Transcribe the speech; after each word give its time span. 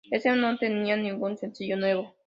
Este 0.09 0.31
no 0.31 0.47
contenía 0.47 0.97
ningún 0.97 1.37
sencillo 1.37 1.77
nuevo. 1.77 2.15